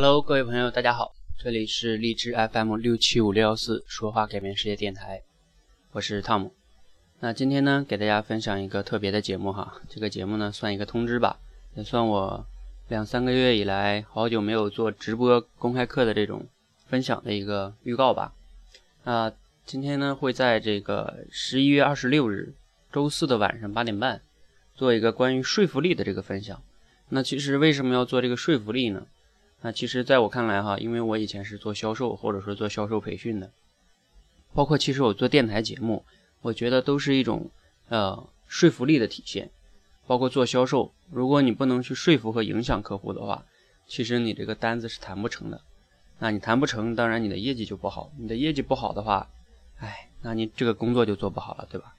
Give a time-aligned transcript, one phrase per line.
[0.00, 5.20] Hello，各位朋友，大家好，这里是荔枝 FM 六七五六幺四说话改变世界电台，
[5.90, 6.54] 我是汤姆。
[7.18, 11.40] 那今天呢，给大家分享一个特别的节目哈，这个节目呢算一个通知吧，
[11.74, 12.46] 也算我
[12.86, 16.46] 两三个月以来好久没有做直播公开课的这种
[16.86, 18.32] 分享的一个预告吧。
[19.02, 19.32] 那
[19.66, 22.54] 今天呢，会在这个十一月二十六日
[22.92, 24.22] 周四的晚上八点半，
[24.76, 26.62] 做一个关于说服力的这个分享。
[27.08, 29.04] 那其实为什么要做这个说服力呢？
[29.60, 33.50] 那其实，在我看来，哈，因为我以前是做销售，或者说做销售培训的，
[34.54, 36.04] 包括其实我做电台节目，
[36.42, 37.50] 我觉得都是一种
[37.88, 39.50] 呃说服力的体现。
[40.06, 43.44] 包括做销售，如果你不能去说服和影响客户的话，
[43.86, 45.60] 其实你这个单子是谈不成的。
[46.18, 48.10] 那你谈不成，当然你的业绩就不好。
[48.16, 49.28] 你的业绩不好的话，
[49.80, 51.94] 哎，那你这个工作就做不好了，对吧？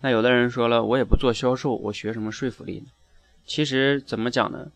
[0.00, 2.86] 那有的人说了，我也不做销售，我学什么说服力呢？
[3.44, 4.70] 其实怎么讲呢？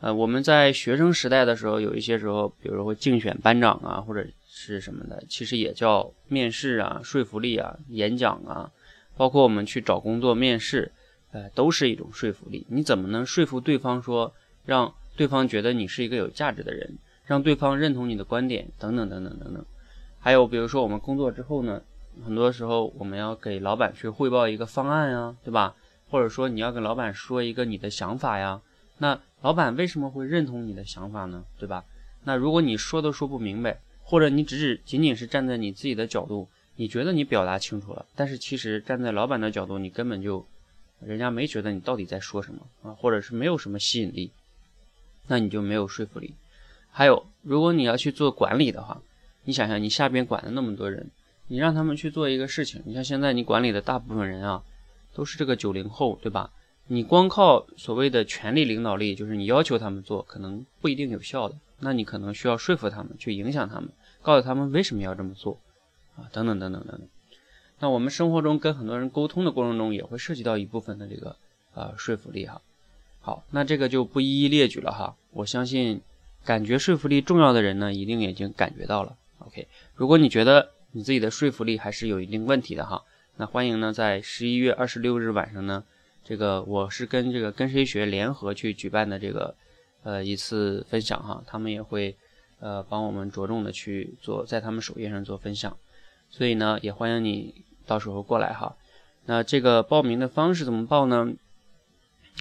[0.00, 8.70] 呃，我们在学生时代的时候，有一些时候，比如说会竞选班长啊，或者是什么的，其实也叫面试啊、说服力啊、演讲啊，
[9.14, 10.90] 包括我们去找工作面试，
[11.32, 12.66] 呃，都是一种说服力。
[12.70, 14.32] 你怎么能说服对方说，
[14.64, 19.62] 让对方觉得你是一个有价值的人，让对方认同你的观点，等等等等等等。
[20.18, 21.82] 还有比如说我们工作之后呢，
[22.24, 25.74] 很多时候我们要给老板去汇报一个方案啊，对吧？
[26.08, 28.62] 或者说你要跟老板说一个你的想法呀，
[28.96, 29.20] 那。
[29.42, 31.44] 老板为什么会认同你的想法呢？
[31.58, 31.84] 对吧？
[32.24, 40.44] 那如果你说都说不明白，或者你只是仅仅是站在你自己的角度，你觉得你表达清楚了，但是其实站在老板的角度，你根本就，
[41.00, 44.30] 人家没觉得你到底在说什么啊，或者是没有什么吸引力，
[45.26, 46.34] 那你就没有说服力。
[46.90, 49.00] 还有，如果你要去做管理的话，
[49.44, 51.10] 你想想你下边管了那么多人，
[51.46, 54.62] 你让他们去做一个事情，你像现在你管理的大部分人啊，
[55.14, 56.50] 都是这个九零后，对吧？
[56.92, 61.54] 你光靠所谓的权力领导力，就是你要求他们做，可能不一定有效的。
[61.78, 63.90] 那你可能需要说服他们，去影响他们，
[64.22, 65.60] 告诉他们为什么要这么做，
[66.16, 67.08] 啊，等等等等等等。
[67.78, 71.36] 那我们生活中跟很多人沟通的过程中，也会涉及到一部分的这个
[71.76, 72.60] 啊说服力哈。
[73.20, 75.14] 好，那这个就不一一列举了哈。
[75.30, 76.00] 我相信
[76.44, 79.16] 感觉说服力重要的人呢，一定已经感觉到了。
[79.38, 83.04] OK，如果你觉得你自己的说服力还是有一定问题的哈，
[83.36, 85.84] 那欢迎呢在十一月二十六日晚上呢。
[86.22, 89.52] 这个我是跟这个跟谁学联合去举办的这个
[90.04, 92.16] 呃一次分享哈，他们也会
[92.60, 95.76] 呃帮我们着重的去做，在他们首页上做分享，
[96.28, 98.76] 所以呢也欢迎你到时候过来哈。
[99.24, 101.32] 那这个报名的方式怎么报呢？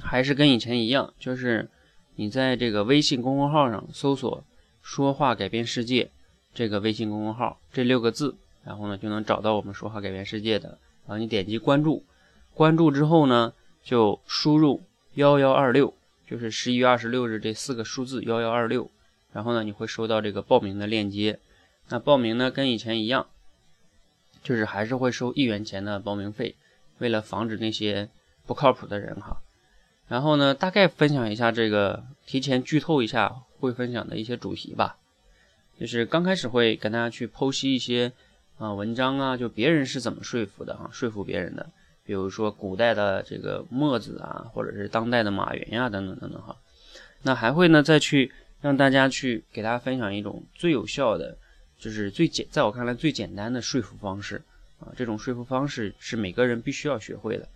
[0.00, 1.68] 还是跟以前一样，就是
[2.16, 4.42] 你在这个微信公众号上搜索
[4.82, 6.10] “说话改变世界”
[6.52, 8.34] 这个微信公众号这六个字，
[8.64, 10.70] 然后呢就能找到我们说话改变世界的，
[11.06, 12.04] 然后你点击关注，
[12.52, 13.52] 关注之后呢。
[13.86, 14.82] 就输入
[15.14, 15.94] 幺幺二六，
[16.28, 18.90] 就是十一月二十六日这四个数字幺幺二六，
[19.32, 21.38] 然后呢，你会收到这个报名的链接。
[21.88, 23.28] 那报名呢，跟以前一样，
[24.42, 26.56] 就是还是会收一元钱的报名费，
[26.98, 28.08] 为了防止那些
[28.44, 29.36] 不靠谱的人哈。
[30.08, 34.96] 然后呢，大概分享一下这个，提前剧透一下会分享的一些主题吧。
[35.78, 38.12] 就是刚开始会跟大家去剖析一些
[38.58, 41.70] 啊文章啊，就别人是怎么说服的啊，说服别人的。
[42.06, 46.56] 比如说古代的这个墨子啊，或者是当代的马云呀，等等等等哈。
[47.22, 48.30] 那还会呢再去
[48.60, 51.36] 让大家去给大家分享一种最有效的，
[51.78, 54.40] 就是最简，在我看来最简单的说服方式
[54.78, 54.88] 啊。
[54.96, 57.48] 这种说服方式是每个人必须要学会的。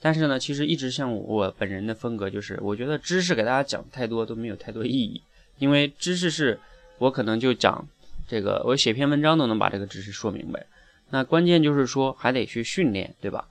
[0.00, 5.22] 但是呢，其实一直像我本人的风格就是，我觉得知识给大家讲太多都没有太多意义，
[5.58, 6.60] 因为知识是
[6.98, 7.88] 我可能就讲
[8.28, 10.66] 这个，我写篇文章都能把这个知识说明白。
[11.08, 13.48] 那关键就是说还得去训练，对吧？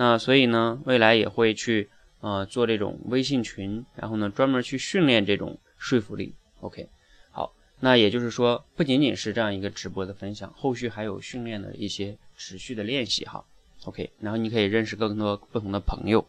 [0.00, 6.36] 那所以呢，未来也会去呃做这种微信群，然后呢专门去训练这种说服力。
[6.60, 6.88] OK，
[7.32, 13.44] 好，那也就是说不仅仅是这样一个直播的分享，后续还有训练的一些持续的练习哈。
[13.86, 16.24] OK，然后你可以认识更多不同的朋友。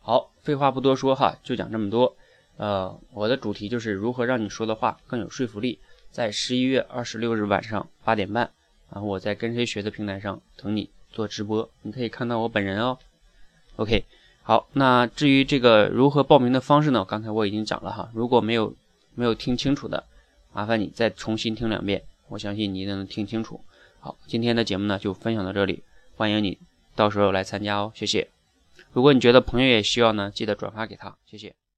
[0.00, 2.16] 好，废话不多说哈，就讲这么多。
[2.56, 5.78] 呃，我的主题就是如何让你说的话更有说服力，
[6.10, 8.50] 在十一月二十六日晚上八点半，
[8.90, 10.90] 然后我在跟谁学的平台上等你。
[11.18, 12.96] 做直播，你可以看到我本人哦。
[13.74, 14.04] OK，
[14.44, 17.04] 好，那至于这个如何报名的方式呢？
[17.04, 18.72] 刚才我已经讲了哈，如果没有
[19.16, 20.04] 没有听清楚的，
[20.52, 23.60] 麻烦你再重新听两遍，我相信你一定能听清楚。
[23.98, 25.82] 好，今天的节目呢就分享到这里，
[26.14, 26.56] 欢迎你
[26.94, 28.28] 到时候来参加哦，谢谢。
[28.92, 31.58] 如果你觉得朋友也需要呢，记得转发给他，谢谢。